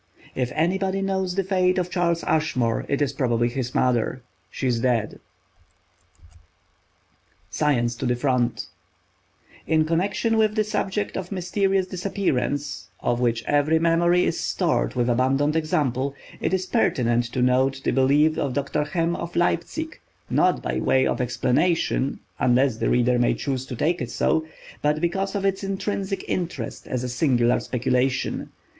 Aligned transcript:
If 0.33 0.51
anybody 0.55 1.03
knows 1.03 1.35
the 1.35 1.43
fate 1.43 1.77
of 1.77 1.91
Charles 1.91 2.23
Ashmore 2.23 2.87
it 2.89 3.03
is 3.03 3.13
probably 3.13 3.49
his 3.49 3.75
mother. 3.75 4.23
She 4.49 4.65
is 4.65 4.79
dead. 4.79 5.19
SCIENCE 7.51 7.93
TO 7.97 8.07
THE 8.07 8.15
FRONT 8.15 8.65
In 9.67 9.85
connection 9.85 10.39
with 10.39 10.55
this 10.55 10.71
subject 10.71 11.15
of 11.15 11.31
"mysterious 11.31 11.85
disappearance"—of 11.85 13.19
which 13.19 13.43
every 13.45 13.77
memory 13.77 14.25
is 14.25 14.39
stored 14.39 14.95
with 14.95 15.07
abundant 15.07 15.55
example—it 15.55 16.51
is 16.51 16.65
pertinent 16.65 17.25
to 17.25 17.43
note 17.43 17.81
the 17.83 17.91
belief 17.91 18.39
of 18.39 18.53
Dr. 18.53 18.85
Hem, 18.85 19.15
of 19.15 19.35
Leipsic; 19.35 20.01
not 20.31 20.63
by 20.63 20.79
way 20.79 21.05
of 21.05 21.21
explanation, 21.21 22.19
unless 22.39 22.77
the 22.77 22.89
reader 22.89 23.19
may 23.19 23.35
choose 23.35 23.67
to 23.67 23.75
take 23.75 24.01
it 24.01 24.09
so, 24.09 24.47
but 24.81 24.99
because 24.99 25.35
of 25.35 25.45
its 25.45 25.63
intrinsic 25.63 26.25
interest 26.27 26.87
as 26.87 27.03
a 27.03 27.07
singular 27.07 27.59
speculation. 27.59 28.49